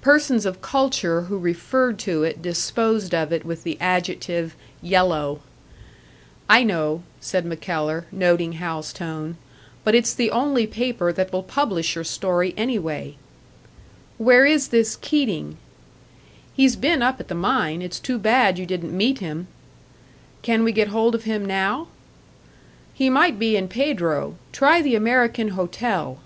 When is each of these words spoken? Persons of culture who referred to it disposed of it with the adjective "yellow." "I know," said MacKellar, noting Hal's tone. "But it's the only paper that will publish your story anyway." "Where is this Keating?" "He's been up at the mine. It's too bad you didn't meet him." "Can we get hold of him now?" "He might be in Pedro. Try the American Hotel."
Persons 0.00 0.46
of 0.46 0.62
culture 0.62 1.22
who 1.22 1.36
referred 1.36 1.98
to 1.98 2.22
it 2.22 2.40
disposed 2.40 3.12
of 3.12 3.32
it 3.32 3.44
with 3.44 3.64
the 3.64 3.76
adjective 3.80 4.54
"yellow." 4.80 5.40
"I 6.48 6.62
know," 6.62 7.02
said 7.20 7.44
MacKellar, 7.44 8.06
noting 8.12 8.52
Hal's 8.52 8.92
tone. 8.92 9.38
"But 9.82 9.96
it's 9.96 10.14
the 10.14 10.30
only 10.30 10.68
paper 10.68 11.12
that 11.12 11.32
will 11.32 11.42
publish 11.42 11.96
your 11.96 12.04
story 12.04 12.54
anyway." 12.56 13.16
"Where 14.18 14.46
is 14.46 14.68
this 14.68 14.94
Keating?" 14.94 15.56
"He's 16.54 16.76
been 16.76 17.02
up 17.02 17.18
at 17.18 17.26
the 17.26 17.34
mine. 17.34 17.82
It's 17.82 17.98
too 17.98 18.18
bad 18.20 18.60
you 18.60 18.66
didn't 18.66 18.96
meet 18.96 19.18
him." 19.18 19.48
"Can 20.42 20.62
we 20.62 20.70
get 20.70 20.90
hold 20.94 21.16
of 21.16 21.24
him 21.24 21.44
now?" 21.44 21.88
"He 22.94 23.10
might 23.10 23.36
be 23.36 23.56
in 23.56 23.66
Pedro. 23.66 24.36
Try 24.52 24.80
the 24.80 24.94
American 24.94 25.48
Hotel." 25.58 26.20